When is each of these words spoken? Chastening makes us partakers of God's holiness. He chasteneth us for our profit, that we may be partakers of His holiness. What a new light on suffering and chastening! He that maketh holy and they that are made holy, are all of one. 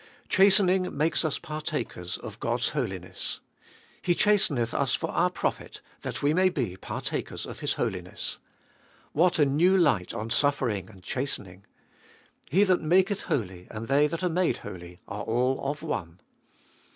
Chastening 0.29 0.97
makes 0.97 1.23
us 1.23 1.37
partakers 1.37 2.17
of 2.17 2.39
God's 2.39 2.69
holiness. 2.69 3.39
He 4.01 4.15
chasteneth 4.15 4.73
us 4.73 4.95
for 4.95 5.11
our 5.11 5.29
profit, 5.29 5.79
that 6.01 6.23
we 6.23 6.33
may 6.33 6.49
be 6.49 6.75
partakers 6.75 7.45
of 7.45 7.59
His 7.59 7.73
holiness. 7.73 8.39
What 9.11 9.37
a 9.37 9.45
new 9.45 9.77
light 9.77 10.11
on 10.11 10.31
suffering 10.31 10.89
and 10.89 11.03
chastening! 11.03 11.65
He 12.49 12.63
that 12.63 12.81
maketh 12.81 13.21
holy 13.25 13.67
and 13.69 13.87
they 13.87 14.07
that 14.07 14.23
are 14.23 14.27
made 14.27 14.57
holy, 14.65 14.97
are 15.07 15.21
all 15.21 15.63
of 15.69 15.83
one. 15.83 16.19